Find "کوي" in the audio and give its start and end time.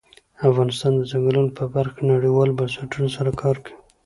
3.65-3.75